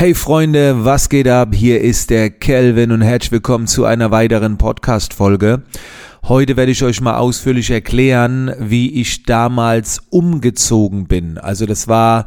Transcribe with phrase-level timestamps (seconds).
[0.00, 1.54] Hey Freunde, was geht ab?
[1.54, 5.62] Hier ist der Kelvin und herzlich willkommen zu einer weiteren Podcast-Folge.
[6.22, 11.36] Heute werde ich euch mal ausführlich erklären, wie ich damals umgezogen bin.
[11.36, 12.24] Also das war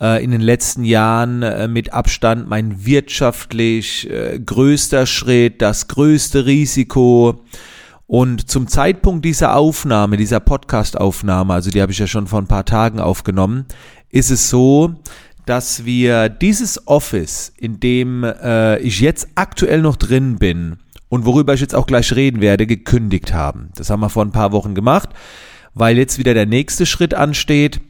[0.00, 6.44] äh, in den letzten Jahren äh, mit Abstand mein wirtschaftlich äh, größter Schritt, das größte
[6.46, 7.44] Risiko.
[8.08, 12.48] Und zum Zeitpunkt dieser Aufnahme, dieser Podcast-Aufnahme, also die habe ich ja schon vor ein
[12.48, 13.66] paar Tagen aufgenommen,
[14.10, 14.96] ist es so,
[15.46, 20.76] dass wir dieses Office, in dem äh, ich jetzt aktuell noch drin bin
[21.08, 23.70] und worüber ich jetzt auch gleich reden werde, gekündigt haben.
[23.74, 25.10] Das haben wir vor ein paar Wochen gemacht,
[25.74, 27.80] weil jetzt wieder der nächste Schritt ansteht.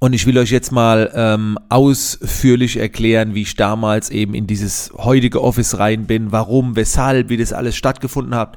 [0.00, 4.92] Und ich will euch jetzt mal ähm, ausführlich erklären, wie ich damals eben in dieses
[4.94, 8.56] heutige Office rein bin, warum, weshalb, wie das alles stattgefunden hat.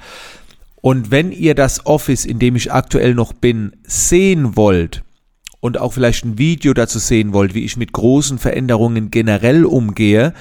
[0.82, 5.04] Und wenn ihr das Office, in dem ich aktuell noch bin, sehen wollt,
[5.60, 10.34] und auch vielleicht ein Video dazu sehen wollt, wie ich mit großen Veränderungen generell umgehe,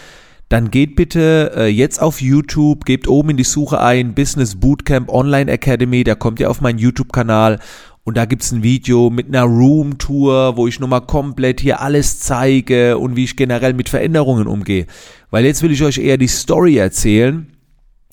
[0.49, 5.11] dann geht bitte äh, jetzt auf YouTube, gebt oben in die Suche ein Business Bootcamp
[5.11, 7.59] Online Academy, da kommt ihr auf meinen YouTube-Kanal
[8.05, 12.99] und da gibt's ein Video mit einer Room-Tour, wo ich nochmal komplett hier alles zeige
[12.99, 14.87] und wie ich generell mit Veränderungen umgehe.
[15.31, 17.49] Weil jetzt will ich euch eher die Story erzählen,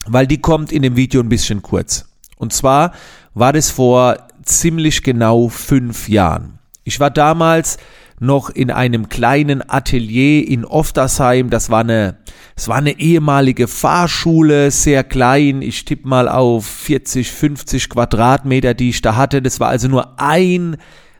[0.07, 2.05] weil die kommt in dem Video ein bisschen kurz.
[2.37, 2.93] Und zwar
[3.35, 6.57] war das vor ziemlich genau fünf Jahren.
[6.83, 7.77] Ich war damals
[8.19, 11.49] noch in einem kleinen Atelier in Oftersheim.
[11.49, 12.17] Das war eine,
[12.55, 15.61] es war eine ehemalige Fahrschule, sehr klein.
[15.61, 19.41] Ich tippe mal auf 40, 50 Quadratmeter, die ich da hatte.
[19.41, 20.77] Das war also nur ein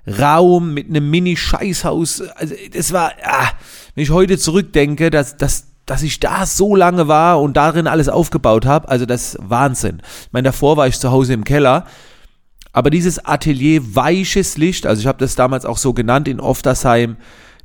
[0.08, 2.22] Raum mit einem Mini-Scheißhaus.
[2.36, 3.50] Also, das war, ah,
[3.95, 8.09] wenn ich heute zurückdenke, dass, dass, dass ich da so lange war und darin alles
[8.09, 10.02] aufgebaut habe, also das Wahnsinn.
[10.03, 11.86] Ich meine, davor war ich zu Hause im Keller
[12.74, 17.18] aber dieses Atelier weiches Licht, also ich habe das damals auch so genannt in Oftersheim,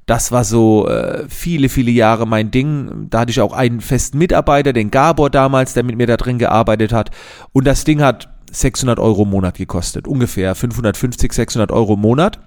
[0.04, 3.08] das war so äh, viele, viele Jahre mein Ding.
[3.10, 6.38] Da hatte ich auch einen festen Mitarbeiter, den Gabor damals, der mit mir da drin
[6.38, 7.10] gearbeitet hat.
[7.52, 12.38] Und das Ding hat 600 Euro im Monat gekostet, ungefähr 550, 600 Euro im Monat.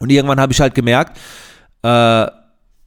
[0.00, 1.18] Und irgendwann habe ich halt gemerkt,
[1.84, 2.26] äh,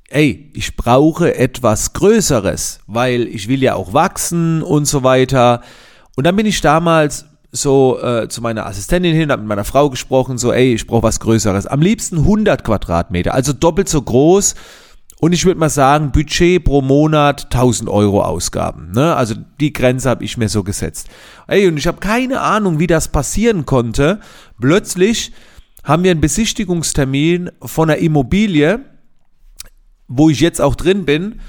[0.09, 5.61] ey, ich brauche etwas Größeres, weil ich will ja auch wachsen und so weiter.
[6.17, 7.25] Und dann bin ich damals
[7.55, 11.03] so äh, zu meiner Assistentin hin, habe mit meiner Frau gesprochen, so, ey, ich brauche
[11.03, 11.67] was Größeres.
[11.67, 14.55] Am liebsten 100 Quadratmeter, also doppelt so groß.
[15.21, 18.91] Und ich würde mal sagen, Budget pro Monat 1000 Euro Ausgaben.
[18.91, 19.15] Ne?
[19.15, 21.07] Also die Grenze habe ich mir so gesetzt.
[21.47, 24.19] Ey, und ich habe keine Ahnung, wie das passieren konnte.
[24.59, 25.31] Plötzlich
[25.83, 28.81] haben wir einen Besichtigungstermin von einer Immobilie,
[30.07, 31.39] wo ich jetzt auch drin bin.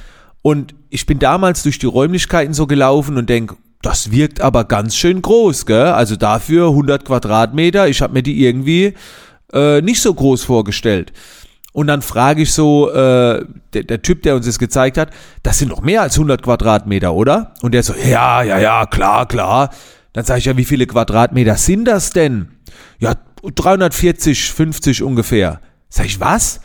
[0.43, 4.97] Und ich bin damals durch die Räumlichkeiten so gelaufen und denke, das wirkt aber ganz
[4.97, 5.87] schön groß, gell?
[5.87, 7.87] Also dafür 100 Quadratmeter.
[7.87, 8.95] Ich habe mir die irgendwie
[9.53, 11.13] äh, nicht so groß vorgestellt.
[11.73, 13.45] Und dann frage ich so, äh,
[13.75, 15.11] der, der Typ, der uns das gezeigt hat,
[15.45, 17.55] das sind doch mehr als 100 Quadratmeter, oder?
[17.63, 19.71] Und der so, ja, ja, ja, klar, klar.
[20.13, 22.49] Dann sage ich ja, wie viele Quadratmeter sind das denn?
[22.99, 23.15] Ja,
[23.45, 25.61] 340, 50 ungefähr.
[25.91, 26.61] Sag ich, was?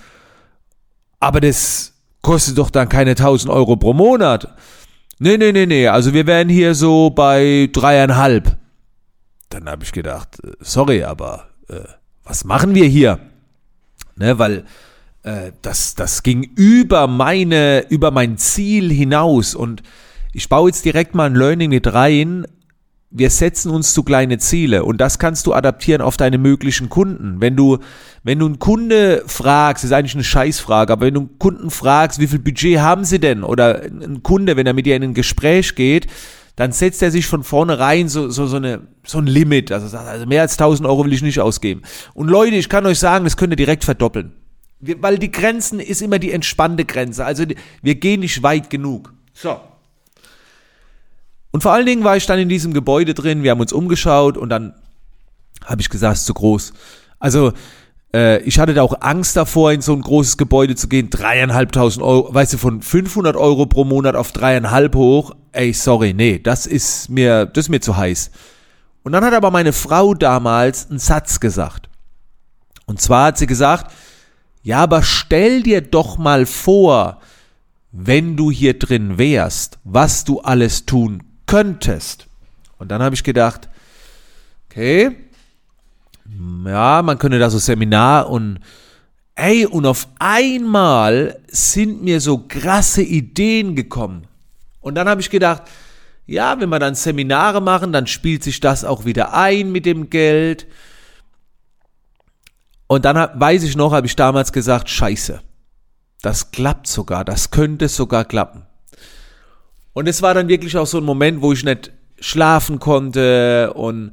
[1.20, 1.94] Aber das
[2.24, 4.56] kostet doch dann keine 1000 Euro pro Monat.
[5.24, 8.58] Nee, nee, nee, nee, also wir wären hier so bei dreieinhalb.
[9.50, 11.82] Dann habe ich gedacht, äh, sorry, aber äh,
[12.24, 13.20] was machen wir hier?
[14.16, 14.66] Ne, weil
[15.22, 19.84] äh, das, das ging über meine, über mein Ziel hinaus und
[20.34, 22.48] ich baue jetzt direkt mal ein Learning mit rein,
[23.12, 27.42] wir setzen uns zu kleine Ziele und das kannst du adaptieren auf deine möglichen Kunden.
[27.42, 27.80] Wenn du,
[28.24, 32.20] wenn du einen Kunde fragst, ist eigentlich eine Scheißfrage, aber wenn du einen Kunden fragst,
[32.20, 33.44] wie viel Budget haben sie denn?
[33.44, 36.08] Oder ein Kunde, wenn er mit dir in ein Gespräch geht,
[36.56, 39.72] dann setzt er sich von vornherein so, so, so, eine, so ein Limit.
[39.72, 41.82] Also, also mehr als 1000 Euro will ich nicht ausgeben.
[42.14, 44.32] Und Leute, ich kann euch sagen, das könnt ihr direkt verdoppeln.
[44.80, 47.26] Weil die Grenzen ist immer die entspannte Grenze.
[47.26, 47.44] Also
[47.82, 49.14] wir gehen nicht weit genug.
[49.34, 49.60] So.
[51.52, 54.38] Und vor allen Dingen war ich dann in diesem Gebäude drin, wir haben uns umgeschaut
[54.38, 54.74] und dann
[55.66, 56.74] habe ich gesagt, es ist zu groß.
[57.20, 57.54] Also
[58.14, 62.04] äh, ich hatte da auch Angst davor, in so ein großes Gebäude zu gehen, dreieinhalbtausend
[62.04, 65.36] Euro, weißt du, von 500 Euro pro Monat auf dreieinhalb hoch.
[65.52, 68.32] Ey, sorry, nee, das ist mir, das ist mir zu heiß.
[69.04, 71.90] Und dann hat aber meine Frau damals einen Satz gesagt.
[72.86, 73.92] Und zwar hat sie gesagt,
[74.64, 77.20] ja, aber stell dir doch mal vor,
[77.92, 82.28] wenn du hier drin wärst, was du alles tun könntest.
[82.78, 83.68] Und dann habe ich gedacht,
[84.70, 85.18] okay,
[86.66, 88.60] ja, man könnte da so Seminar und
[89.36, 94.28] ey, und auf einmal sind mir so krasse Ideen gekommen.
[94.80, 95.64] Und dann habe ich gedacht,
[96.26, 100.10] ja, wenn wir dann Seminare machen, dann spielt sich das auch wieder ein mit dem
[100.10, 100.68] Geld.
[102.88, 105.42] Und dann weiß ich noch, habe ich damals gesagt, scheiße.
[106.22, 108.64] das klappt sogar, das könnte sogar klappen.
[109.94, 114.12] Und es war dann wirklich auch so ein Moment, wo ich nicht schlafen konnte und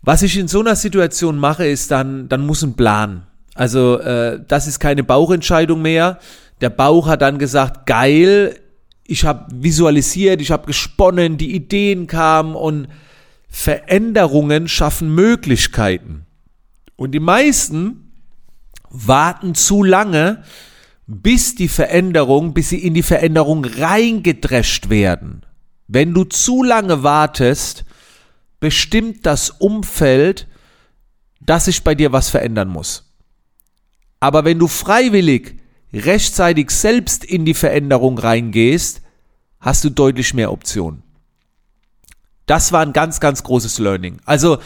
[0.00, 3.26] was ich in so einer Situation mache, ist dann, dann muss ein Plan.
[3.54, 6.18] Also äh, das ist keine Bauchentscheidung mehr.
[6.60, 8.58] Der Bauch hat dann gesagt, geil,
[9.04, 12.88] ich habe visualisiert, ich habe gesponnen, die Ideen kamen und
[13.48, 16.26] Veränderungen schaffen Möglichkeiten.
[16.96, 18.12] Und die meisten
[18.90, 20.42] warten zu lange,
[21.08, 25.44] bis die Veränderung, bis sie in die Veränderung reingedrescht werden.
[25.86, 27.86] Wenn du zu lange wartest,
[28.60, 30.46] bestimmt das Umfeld,
[31.40, 33.10] dass sich bei dir was verändern muss.
[34.20, 35.58] Aber wenn du freiwillig
[35.94, 39.00] rechtzeitig selbst in die Veränderung reingehst,
[39.60, 41.02] hast du deutlich mehr Optionen.
[42.44, 44.20] Das war ein ganz, ganz großes Learning.
[44.26, 44.58] Also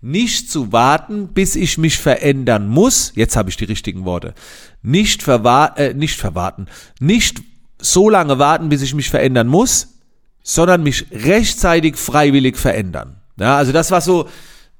[0.00, 3.12] nicht zu warten, bis ich mich verändern muss.
[3.14, 4.34] Jetzt habe ich die richtigen Worte.
[4.82, 6.66] Nicht, verwa äh, nicht verwarten.
[7.00, 7.42] Nicht
[7.80, 9.98] so lange warten, bis ich mich verändern muss,
[10.42, 13.20] sondern mich rechtzeitig freiwillig verändern.
[13.38, 14.28] Ja, also das war so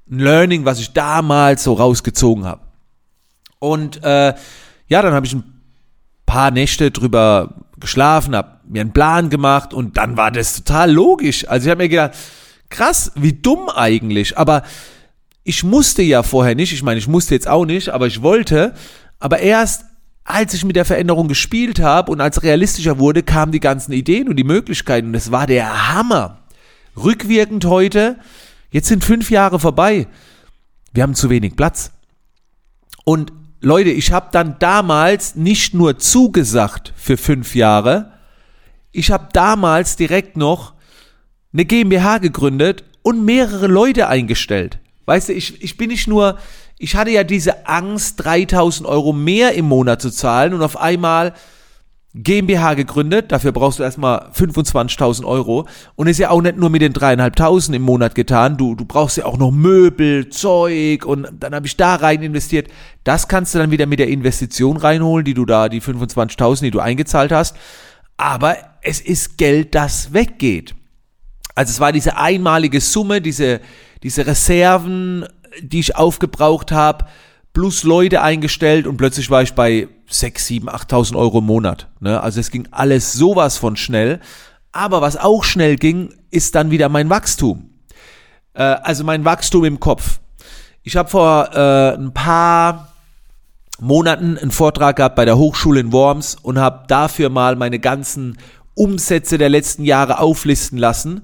[0.09, 2.61] ein Learning, was ich damals so rausgezogen habe.
[3.59, 4.33] Und äh,
[4.87, 5.61] ja, dann habe ich ein
[6.25, 11.47] paar Nächte drüber geschlafen, habe mir einen Plan gemacht und dann war das total logisch.
[11.47, 12.15] Also ich habe mir gedacht,
[12.69, 14.37] krass, wie dumm eigentlich.
[14.37, 14.63] Aber
[15.49, 18.73] ich musste ja vorher nicht, ich meine, ich musste jetzt auch nicht, aber ich wollte.
[19.19, 19.85] Aber erst
[20.23, 24.29] als ich mit der Veränderung gespielt habe und als realistischer wurde, kamen die ganzen Ideen
[24.29, 25.07] und die Möglichkeiten.
[25.07, 26.39] Und es war der Hammer.
[26.95, 28.17] Rückwirkend heute
[28.71, 30.07] Jetzt sind fünf Jahre vorbei.
[30.93, 31.91] Wir haben zu wenig Platz.
[33.03, 38.13] Und Leute, ich habe dann damals nicht nur zugesagt für fünf Jahre,
[38.91, 40.73] ich habe damals direkt noch
[41.53, 44.79] eine GmbH gegründet und mehrere Leute eingestellt.
[45.09, 46.37] Weißt du, ich, ich bin nicht nur,
[46.77, 51.33] ich hatte ja diese Angst, 3000 Euro mehr im Monat zu zahlen und auf einmal
[52.13, 56.83] GmbH gegründet, dafür brauchst du erstmal 25.000 Euro und ist ja auch nicht nur mit
[56.83, 61.55] den dreieinhalbtausend im Monat getan, du, du brauchst ja auch noch Möbel, Zeug und dann
[61.55, 62.67] habe ich da rein investiert.
[63.03, 66.71] Das kannst du dann wieder mit der Investition reinholen, die du da, die 25.000, die
[66.71, 67.55] du eingezahlt hast.
[68.15, 70.75] Aber es ist Geld, das weggeht.
[71.55, 73.59] Also es war diese einmalige Summe, diese,
[74.03, 75.25] diese Reserven,
[75.61, 77.05] die ich aufgebraucht habe,
[77.53, 81.87] plus Leute eingestellt und plötzlich war ich bei 6, 7, 8.000 Euro im Monat.
[81.99, 82.21] Ne?
[82.21, 84.19] Also es ging alles sowas von schnell.
[84.71, 87.69] Aber was auch schnell ging, ist dann wieder mein Wachstum.
[88.53, 90.19] Äh, also mein Wachstum im Kopf.
[90.83, 92.93] Ich habe vor äh, ein paar
[93.79, 98.37] Monaten einen Vortrag gehabt bei der Hochschule in Worms und habe dafür mal meine ganzen
[98.75, 101.23] Umsätze der letzten Jahre auflisten lassen.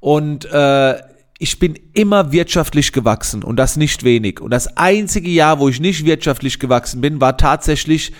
[0.00, 0.96] Und äh,
[1.42, 4.42] ich bin immer wirtschaftlich gewachsen und das nicht wenig.
[4.42, 8.12] Und das einzige Jahr, wo ich nicht wirtschaftlich gewachsen bin, war tatsächlich,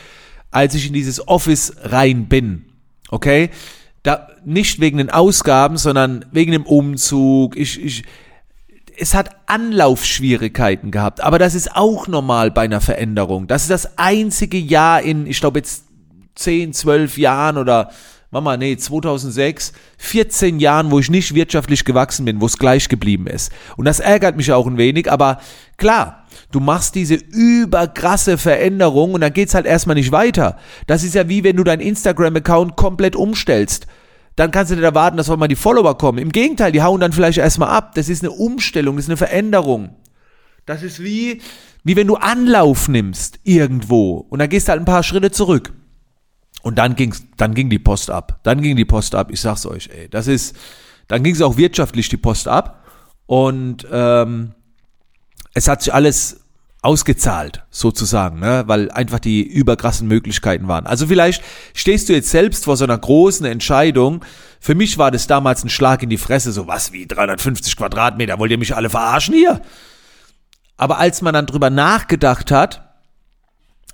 [0.51, 2.65] als ich in dieses Office rein bin.
[3.11, 3.51] Okay?
[4.03, 7.59] Da, nicht wegen den Ausgaben, sondern wegen dem Umzug.
[7.59, 8.05] Ich, ich,
[8.97, 13.47] es hat Anlaufschwierigkeiten gehabt, aber das ist auch normal bei einer Veränderung.
[13.47, 15.85] Das ist das einzige Jahr in, ich glaube jetzt
[16.37, 17.91] 10, 12 Jahren oder
[18.33, 23.27] Mama, nee, 2006, 14 Jahren, wo ich nicht wirtschaftlich gewachsen bin, wo es gleich geblieben
[23.27, 23.51] ist.
[23.77, 25.41] Und das ärgert mich auch ein wenig, aber
[25.79, 30.59] klar, du machst diese überkrasse Veränderung und dann geht's halt erstmal nicht weiter.
[30.87, 33.89] Das ist ja wie wenn du deinen Instagram-Account komplett umstellst.
[34.37, 36.19] Dann kannst du dir erwarten, dass auch mal die Follower kommen.
[36.19, 37.97] Im Gegenteil, die hauen dann vielleicht erstmal ab.
[37.97, 39.97] Das ist eine Umstellung, das ist eine Veränderung.
[40.67, 41.41] Das ist wie,
[41.83, 45.73] wie wenn du Anlauf nimmst irgendwo und dann gehst du halt ein paar Schritte zurück.
[46.63, 48.41] Und dann ging's, dann ging die Post ab.
[48.43, 49.31] Dann ging die Post ab.
[49.31, 50.57] Ich sag's euch, ey, das ist,
[51.09, 52.85] dann ging es auch wirtschaftlich die Post ab.
[53.27, 54.55] Und ähm,
[55.55, 56.41] es hat sich alles
[56.83, 58.65] ausgezahlt, sozusagen, ne?
[58.67, 60.87] weil einfach die überkrassen Möglichkeiten waren.
[60.87, 61.43] Also vielleicht
[61.75, 64.25] stehst du jetzt selbst vor so einer großen Entscheidung.
[64.61, 68.39] Für mich war das damals ein Schlag in die Fresse, so was wie 350 Quadratmeter,
[68.39, 69.61] wollt ihr mich alle verarschen hier?
[70.79, 72.91] Aber als man dann drüber nachgedacht hat,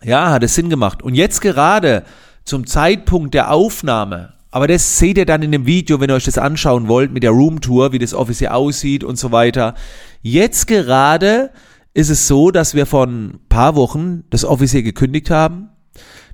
[0.04, 1.02] ja, hat es Sinn gemacht.
[1.02, 2.04] Und jetzt gerade
[2.46, 6.24] zum Zeitpunkt der Aufnahme, aber das seht ihr dann in dem Video, wenn ihr euch
[6.24, 9.74] das anschauen wollt, mit der Roomtour, wie das Office hier aussieht und so weiter.
[10.22, 11.50] Jetzt gerade
[11.92, 15.68] ist es so, dass wir vor ein paar Wochen das Office hier gekündigt haben.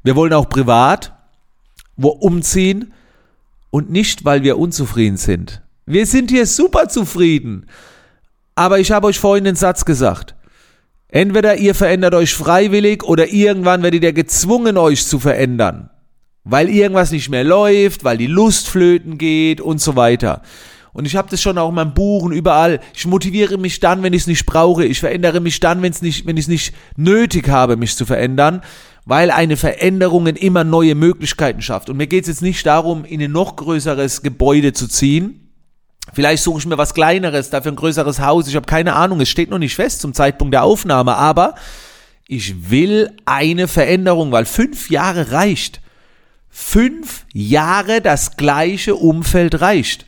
[0.04, 1.14] Wir wollen auch privat
[1.97, 2.92] wo umziehen
[3.71, 5.62] und nicht, weil wir unzufrieden sind.
[5.87, 7.66] Wir sind hier super zufrieden.
[8.54, 10.35] Aber ich habe euch vorhin den Satz gesagt.
[11.09, 15.90] Entweder ihr verändert euch freiwillig oder irgendwann werdet ihr gezwungen, euch zu verändern
[16.44, 20.42] weil irgendwas nicht mehr läuft, weil die Lust flöten geht und so weiter.
[20.92, 22.80] Und ich habe das schon auch in meinem Buch und überall.
[22.94, 24.84] Ich motiviere mich dann, wenn ich es nicht brauche.
[24.84, 28.04] Ich verändere mich dann, wenn es nicht, wenn ich es nicht nötig habe, mich zu
[28.04, 28.62] verändern.
[29.04, 31.90] weil eine Veränderung immer neue Möglichkeiten schafft.
[31.90, 35.50] Und mir geht es jetzt nicht darum, in ein noch größeres Gebäude zu ziehen.
[36.12, 38.46] Vielleicht suche ich mir was Kleineres, dafür ein größeres Haus.
[38.46, 41.56] Ich habe keine Ahnung, es steht noch nicht fest zum Zeitpunkt der Aufnahme, aber
[42.28, 45.81] ich will eine Veränderung, weil fünf Jahre reicht.
[46.54, 50.04] Fünf Jahre das gleiche Umfeld reicht.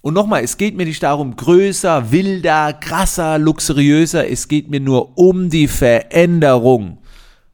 [0.00, 4.28] Und nochmal, es geht mir nicht darum, größer, wilder, krasser, luxuriöser.
[4.28, 6.98] Es geht mir nur um die Veränderung,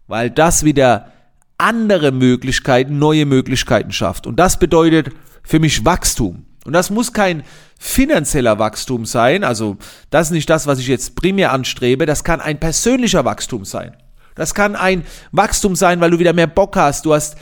[0.06, 1.12] weil das wieder
[1.58, 4.26] andere Möglichkeiten, neue Möglichkeiten schafft.
[4.26, 5.10] Und das bedeutet
[5.42, 6.46] für mich Wachstum.
[6.64, 7.42] Und das muss kein
[7.78, 9.44] finanzieller Wachstum sein.
[9.44, 9.76] Also
[10.08, 12.06] das ist nicht das, was ich jetzt primär anstrebe.
[12.06, 13.94] Das kann ein persönlicher Wachstum sein.
[14.34, 17.04] Das kann ein Wachstum sein, weil du wieder mehr Bock hast.
[17.04, 17.36] Du hast,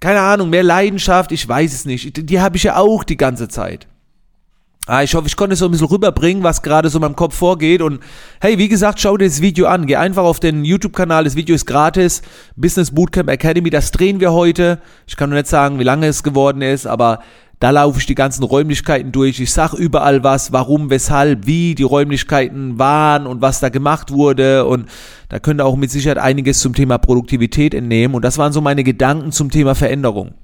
[0.00, 1.32] keine Ahnung, mehr Leidenschaft.
[1.32, 2.16] Ich weiß es nicht.
[2.16, 3.86] Die, die habe ich ja auch die ganze Zeit.
[4.88, 7.34] Ah, ich hoffe, ich konnte so ein bisschen rüberbringen, was gerade so in meinem Kopf
[7.34, 7.82] vorgeht.
[7.82, 8.00] Und
[8.40, 9.86] hey, wie gesagt, schau dir das Video an.
[9.86, 11.24] Geh einfach auf den YouTube-Kanal.
[11.24, 12.22] Das Video ist gratis.
[12.54, 14.80] Business Bootcamp Academy, das drehen wir heute.
[15.08, 17.18] Ich kann nur nicht sagen, wie lange es geworden ist, aber
[17.58, 19.40] da laufe ich die ganzen Räumlichkeiten durch.
[19.40, 24.66] Ich sag überall was, warum, weshalb, wie die Räumlichkeiten waren und was da gemacht wurde.
[24.66, 24.88] Und
[25.30, 28.14] da könnt ihr auch mit Sicherheit einiges zum Thema Produktivität entnehmen.
[28.14, 30.34] Und das waren so meine Gedanken zum Thema Veränderung.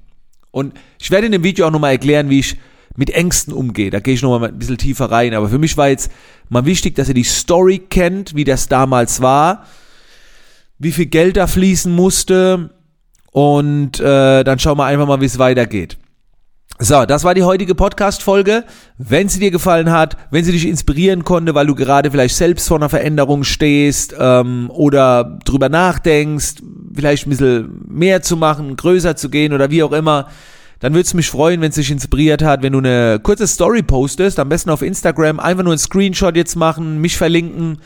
[0.49, 2.57] Und ich werde in dem Video auch nochmal erklären, wie ich
[2.95, 3.91] mit Ängsten umgehe.
[3.91, 5.35] Da gehe ich nochmal ein bisschen tiefer rein.
[5.35, 6.11] Aber für mich war jetzt
[6.49, 9.65] mal wichtig, dass ihr die Story kennt, wie das damals war,
[10.79, 12.71] wie viel Geld da fließen musste.
[13.31, 15.97] Und äh, dann schauen wir einfach mal, wie es weitergeht.
[16.79, 18.63] So, das war die heutige Podcast-Folge.
[18.97, 22.67] Wenn sie dir gefallen hat, wenn sie dich inspirieren konnte, weil du gerade vielleicht selbst
[22.67, 26.55] vor einer Veränderung stehst ähm, oder drüber nachdenkst,
[26.95, 30.29] vielleicht ein bisschen mehr zu machen, größer zu gehen oder wie auch immer,
[30.79, 33.83] dann würde es mich freuen, wenn es dich inspiriert hat, wenn du eine kurze Story
[33.83, 37.77] postest, am besten auf Instagram, einfach nur einen Screenshot jetzt machen, mich verlinken,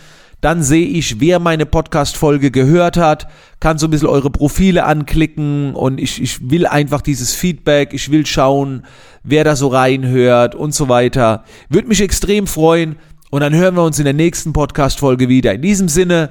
[0.41, 3.27] dann sehe ich, wer meine Podcast-Folge gehört hat,
[3.59, 8.11] kann so ein bisschen eure Profile anklicken und ich, ich will einfach dieses Feedback, ich
[8.11, 8.83] will schauen,
[9.23, 11.43] wer da so reinhört und so weiter.
[11.69, 12.97] Würde mich extrem freuen
[13.31, 15.53] und dann hören wir uns in der nächsten Podcast-Folge wieder.
[15.53, 16.29] In diesem Sinne,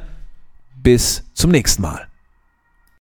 [0.82, 2.06] bis zum nächsten Mal.